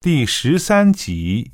[0.00, 1.50] 第十三集。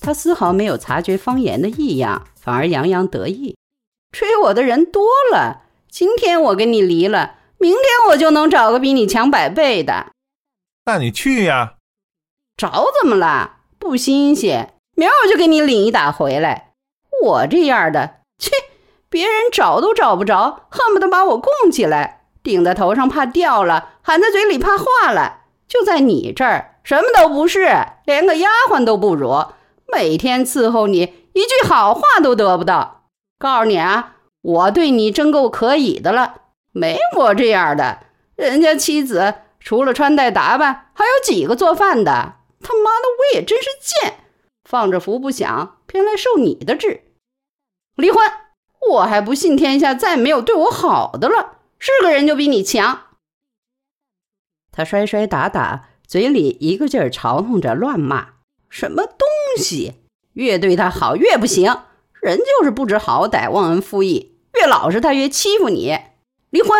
[0.00, 3.56] 他丝毫没有察觉方言的异样，反而洋洋得意。
[4.10, 10.08] 吹我的人多了，今天我跟你离了，明天我就能找个比你强百倍的。
[10.86, 11.74] 那你去呀？
[12.56, 13.58] 找怎么了？
[13.78, 16.72] 不新鲜，明儿我就给你领一打回来。
[17.22, 18.50] 我这样的，切，
[19.08, 25.40] 别人找都找不着，恨不得把我供起来，顶在头上怕掉了，喊在嘴里怕化了。
[25.68, 27.68] 就在你这儿，什么都不是，
[28.04, 29.44] 连个丫鬟都不如。
[29.92, 31.00] 每天伺候你，
[31.32, 33.04] 一句好话都得不到。
[33.38, 36.34] 告诉你啊，我对你真够可以的了，
[36.72, 38.00] 没我这样的。
[38.36, 42.34] 人家妻子除了穿戴打扮，还有几个做饭的。
[42.60, 44.14] 他妈的，我也真是贱，
[44.68, 47.02] 放着福不享，偏来受你的治。
[47.96, 48.24] 离婚，
[48.92, 51.58] 我还不信天下再没有对我好的了。
[51.84, 53.16] 是个人就比你强。
[54.70, 58.34] 他摔摔打打，嘴里一个劲儿嘲弄着，乱骂。
[58.70, 59.94] 什么东西？
[60.34, 61.76] 越对他好越不行，
[62.20, 64.38] 人就是不知好歹，忘恩负义。
[64.54, 65.98] 越老实，他越欺负你。
[66.50, 66.70] 离婚，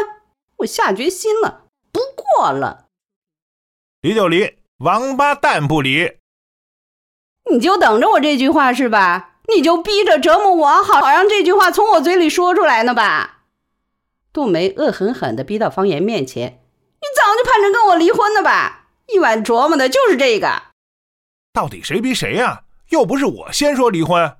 [0.58, 2.86] 我下决心了，不过了。
[4.02, 6.12] 离就离，王八蛋不离。
[7.50, 9.40] 你就等着我这句话是吧？
[9.52, 13.31] 你就逼着折磨我，好让这句话从我嘴里说出来呢吧？
[14.32, 16.62] 杜梅恶狠狠地逼到方言面前
[17.00, 18.88] ：“你早就盼着跟我离婚了吧？
[19.08, 20.72] 一晚琢磨的就是这个。”
[21.52, 22.64] 到底谁逼谁呀？
[22.88, 24.38] 又不是我先说离婚。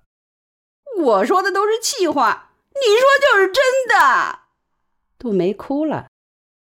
[0.98, 4.40] 我说的都是气话，你说就是真的。
[5.18, 6.08] 杜梅哭了。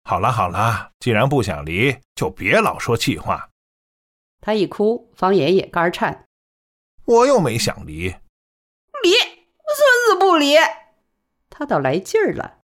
[0.05, 3.50] 好了好了，既然不想离，就别老说气话。
[4.42, 6.25] 他一哭，方言也肝颤。
[7.05, 8.16] 我又没想离。
[9.03, 10.55] 离，孙子不离。
[11.50, 12.59] 他倒来劲儿了。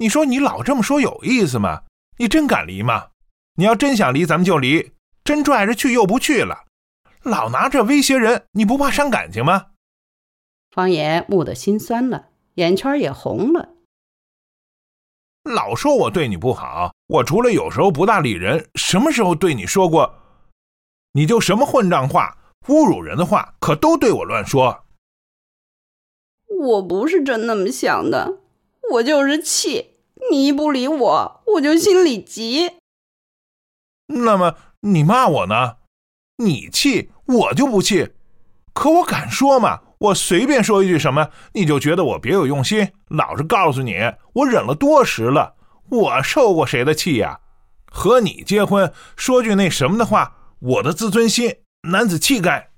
[0.00, 1.82] 你说你老这么说有意思吗？
[2.16, 3.08] 你真敢离吗？
[3.56, 4.92] 你要真想离，咱们就离。
[5.22, 6.64] 真拽着去又不去了，
[7.22, 9.66] 老拿这威胁人，你不怕伤感情吗？
[10.70, 13.68] 方言木的心酸了，眼圈也红了。
[15.44, 20.14] 老说我对你不好，我除了有时候不大理人，什么时候对你说过？
[21.12, 22.38] 你就什么混账话、
[22.68, 24.86] 侮辱人的话，可都对我乱说。
[26.58, 28.40] 我不是真那么想的，
[28.92, 29.89] 我就是气
[30.30, 32.72] 你一不理我，我就心里急。
[34.06, 34.56] 那么。
[34.82, 35.76] 你骂我呢？
[36.38, 38.12] 你气我就不气，
[38.72, 39.80] 可我敢说吗？
[39.98, 42.92] 我随便说一句什么，你就觉得我别有用心？
[43.08, 43.96] 老实告诉你，
[44.32, 45.54] 我忍了多时了，
[45.90, 47.40] 我受过谁的气呀？
[47.92, 51.56] 和你结婚，说句那什么的话，我的自尊心、
[51.90, 52.70] 男子气概。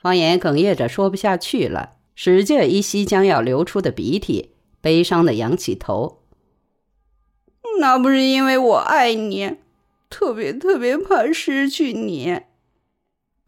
[0.00, 6.23] 方言哽咽着说不下去了，使劲一吸将要流出的鼻涕，悲伤的仰起头。
[7.80, 9.58] 那不是因为我爱你。
[10.10, 12.42] 特别特别怕失去你。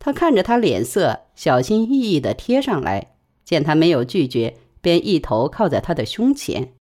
[0.01, 3.15] 他看着他脸色，小心翼翼的贴上来，
[3.45, 6.75] 见他没有拒绝，便一头靠在他的胸前。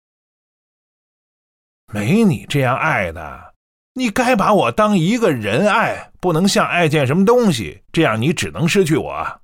[1.94, 3.53] 没你这样爱的，
[3.94, 9.41] 你该把我当一个人爱，不能像爱见什么东西，这样你只能失去我。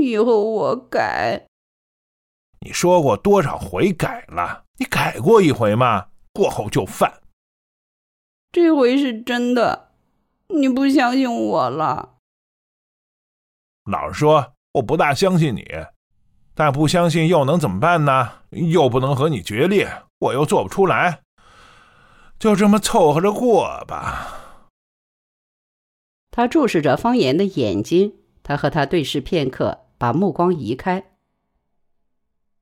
[0.00, 1.46] 以后我改。
[2.60, 4.64] 你说过多少回改了？
[4.78, 6.08] 你改过一回吗？
[6.36, 7.22] 过后就犯。
[8.52, 9.92] 这回是真的，
[10.48, 12.18] 你不相信我了。
[13.90, 15.64] 老实说，我不大相信你，
[16.54, 18.42] 但不相信又能怎么办呢？
[18.50, 21.22] 又不能和你决裂，我又做不出来，
[22.38, 24.42] 就这么凑合着过吧。
[26.30, 31.12] 他注视着方言的眼睛，他和他对视片刻，把目光移开。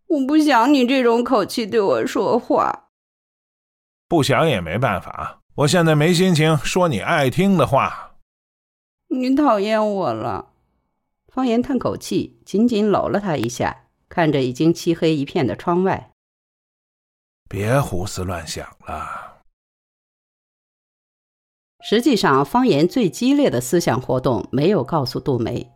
[0.07, 2.84] 我不想你这种口气对我说话。
[4.15, 5.41] 不想也没办法。
[5.57, 8.15] 我现在没心情说你爱听的话。
[9.09, 10.53] 你讨厌我了，
[11.27, 16.13] 方言叹口气，紧紧搂了他一下，看着已经漆黑一片的窗外。
[17.49, 19.43] 别胡思乱想了。
[21.83, 25.73] 实际上，方言最激烈的思想活动没有告诉杜梅，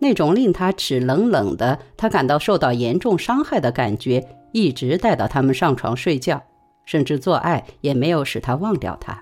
[0.00, 6.42] 那种令他齿冷冷的，他感到受到严重伤害的感觉，一直带到他们上床睡觉。
[6.84, 9.20] 甚至做爱也没有使他忘掉他，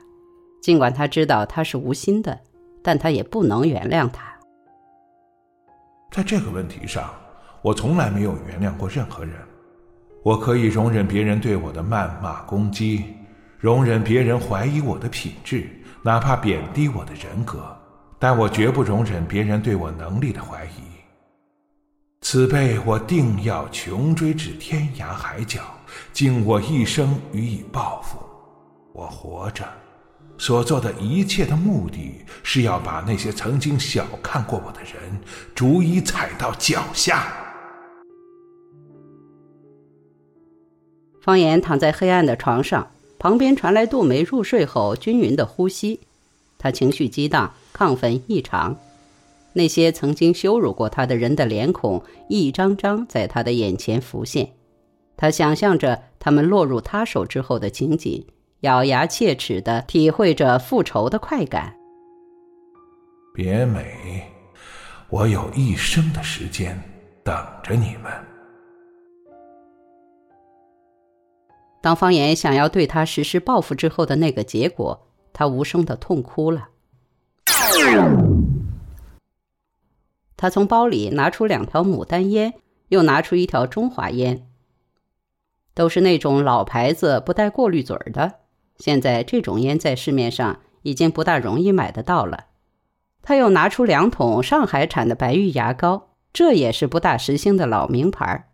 [0.62, 2.38] 尽管他知道他是无心的，
[2.82, 4.32] 但他也不能原谅他。
[6.10, 7.10] 在这个问题上，
[7.62, 9.34] 我从来没有原谅过任何人。
[10.22, 13.04] 我可以容忍别人对我的谩骂攻击，
[13.58, 15.68] 容忍别人怀疑我的品质，
[16.02, 17.76] 哪怕贬低我的人格，
[18.18, 20.82] 但我绝不容忍别人对我能力的怀疑。
[22.20, 25.60] 此辈我定要穷追至天涯海角。
[26.12, 28.18] 尽我一生予以报复。
[28.92, 29.64] 我活着
[30.36, 35.20] 所做的一切的目的是要把那些曾经小看过我的人
[35.54, 37.32] 逐一踩到脚下。
[41.20, 46.00] 方言躺在黑暗的床上，旁边传来杜梅入睡后均匀的呼吸。
[46.58, 48.76] 他情绪激荡，亢奋异常。
[49.52, 54.50] 那些曾经羞辱过他的人的脸孔，一张张在他的眼前浮现。
[55.22, 58.26] 他想象着他们落入他手之后的情景。
[58.62, 61.76] 咬牙切齿的体会着复仇的快感。
[63.32, 64.24] 别美，
[65.08, 66.76] 我有一生的时间
[67.22, 68.12] 等着你们。
[71.80, 76.68] 当方言想要对他实施报复之后的那个结果，他无声的痛哭了。
[80.36, 82.54] 他从包里拿出两条牡丹烟，
[82.88, 84.48] 又拿出一条中华烟，
[85.74, 88.40] 都是那种老牌子，不带过滤嘴的。
[88.78, 92.46] 现在这种烟在市面上已经不大容易买得到了。
[93.22, 98.50] 他又拿出两桶上海产的白玉牙膏，这也是不大时兴的老名牌。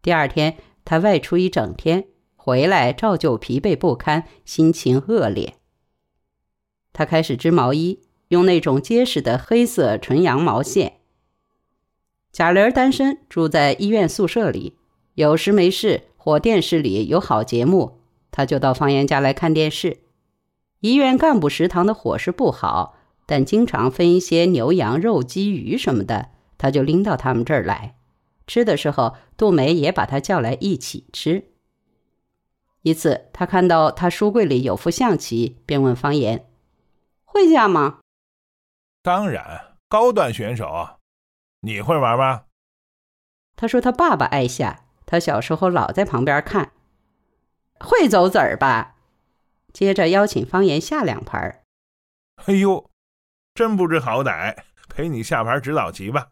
[0.00, 5.54] 第二天，他外出一整天，回来照旧疲惫不堪，心情恶劣。
[6.92, 11.00] 他开始织毛衣，用那种结实的黑色纯羊毛线。
[12.32, 14.78] 贾玲单身，住在医院宿舍里，
[15.14, 18.00] 有时没事，或电视里有好节目。
[18.32, 20.00] 他就到方言家来看电视。
[20.80, 22.96] 医院干部食堂的伙食不好，
[23.26, 27.96] 但经常分一些牛羊肉、鸡鱼什么的，他就拎到他们这儿来。
[28.48, 31.52] 吃的时候，杜梅也把他叫来一起吃。
[32.82, 36.48] 一次，他看到他书柜里有副象棋，便问方言
[37.24, 38.00] ：“会下吗
[39.00, 40.98] ？”“当然，高端选手。
[41.60, 42.46] 你会玩吗？”
[43.54, 46.72] 他说：“他爸爸爱下，他小时候老在旁边看。”
[47.80, 48.96] 会走子儿吧？
[49.72, 51.62] 接着邀请方言下两盘。
[52.46, 52.90] 哎呦，
[53.54, 54.56] 真不知好歹，
[54.88, 56.28] 陪你下盘指导棋吧。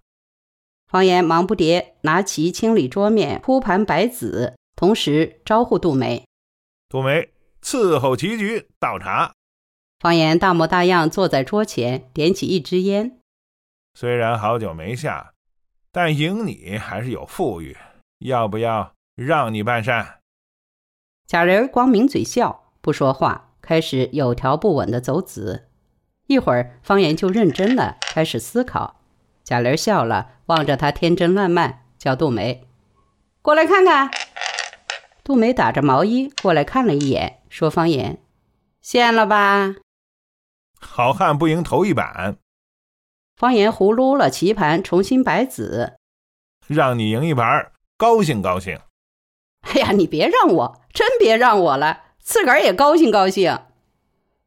[0.87, 6.27] 方言忙不迭拿棋清理桌面，铺盘摆子，同时招呼杜梅
[6.89, 7.33] ：“杜梅，
[7.63, 9.35] 伺候棋局，倒茶。”
[10.01, 13.19] 方言大模大样坐在桌前，点起一支烟。
[13.95, 15.33] 虽然好久没下，
[15.93, 17.77] 但赢你还是有富裕。
[18.25, 20.21] 要不要让你半扇？
[21.27, 25.69] 贾玲光抿嘴笑，不说话，开始有条不紊的走子。
[26.27, 29.03] 一会儿，方言就认真了，开始思考。
[29.43, 32.67] 贾玲笑了，望着他天真烂漫，叫杜梅
[33.43, 34.11] 过来看看。
[35.23, 38.23] 杜梅打着毛衣过来看了一眼，说：“方言，
[38.81, 39.75] 现了吧？
[40.81, 42.39] 好汉不赢头一板。”
[43.37, 45.99] 方言胡撸了棋盘，重新摆子，
[46.67, 48.79] 让你赢一盘，高兴高兴。
[49.63, 53.61] 哎呀，你别让我，真别让我了，自个儿也高兴高兴。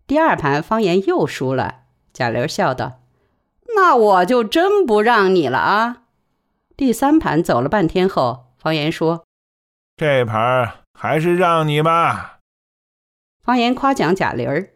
[0.05, 1.83] 第二盘方言又输了，
[2.13, 3.01] 贾玲笑道
[3.75, 6.03] ：“那我就真不让你了啊。”
[6.77, 9.25] 第三盘走了半天后，方言说
[9.97, 12.39] ：“这盘还是让你吧。”
[13.43, 14.73] 方言夸奖贾玲儿：“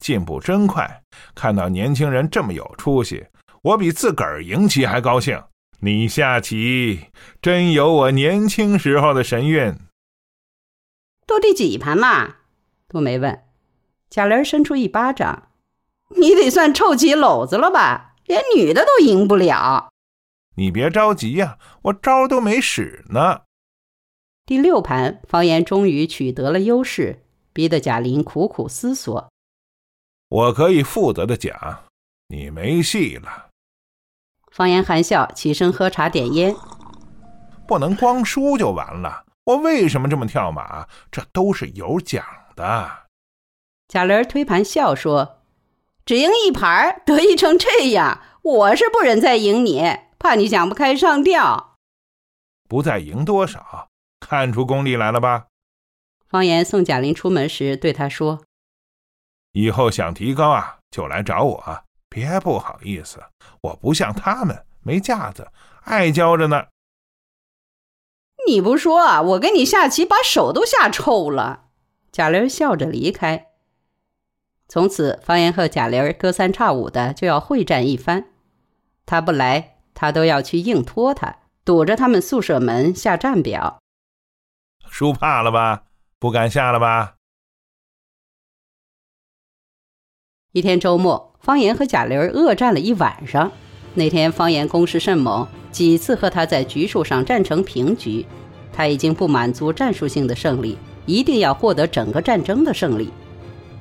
[0.00, 1.02] 进步真快，
[1.34, 3.26] 看到年轻人这么有出息，
[3.62, 5.40] 我比自个儿赢棋还高兴。”
[5.84, 7.08] 你下棋
[7.40, 9.74] 真有我年轻时候的神韵。
[11.26, 12.42] 都第几盘啦？
[12.88, 13.42] 杜梅问。
[14.08, 15.50] 贾玲伸出一巴掌
[16.16, 18.14] ：“你得算臭棋篓子了吧？
[18.26, 19.90] 连女的都赢不了。”
[20.54, 23.42] 你别着急呀，我招都没使呢。
[24.46, 29.32] 第六盘，方言终于取得了优势，逼得贾玲苦苦思索。
[30.28, 31.84] 我可以负责的讲，
[32.28, 33.48] 你没戏了。
[34.52, 36.54] 方言含笑起身喝茶点烟，
[37.66, 39.24] 不能光输就完了。
[39.44, 40.86] 我为什么这么跳马？
[41.10, 42.22] 这都是有奖
[42.54, 43.08] 的。
[43.88, 45.40] 贾玲推盘笑说
[46.04, 49.82] ：“只赢一盘，得意成这样，我是不忍再赢你，
[50.18, 51.76] 怕你想不开上吊。
[52.68, 53.88] 不再赢多少，
[54.20, 55.46] 看出功力来了吧？”
[56.28, 58.42] 方言送贾玲出门时对他说
[59.52, 63.24] ：“以后想提高啊，就来找我。”别不好意思，
[63.62, 65.50] 我不像他们没架子，
[65.84, 66.66] 爱教着呢。
[68.46, 71.70] 你不说啊，我跟你下棋把手都下臭了。
[72.10, 73.46] 贾玲笑着离开。
[74.68, 78.28] 从此，方言和贾玲隔三差五的就要会战一番。
[79.06, 83.80] 他不来，他都要去硬拖他，堵着他们宿舍门下战表。
[84.90, 85.84] 输怕了吧？
[86.18, 87.14] 不敢下了吧？
[90.52, 91.31] 一天周末。
[91.42, 93.50] 方言和贾玲恶战了一晚上。
[93.94, 98.24] 那天方言攻势甚猛，几次和他在局数上战成平局。
[98.72, 103.10] 他已经不满足战术性的胜利，一定要获得整个战争的胜利。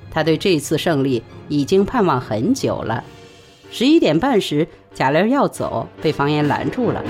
[0.09, 3.01] 他对这次胜利已经盼望很久了。
[3.71, 7.01] 十一点半时，贾玲要走，被方言拦住了。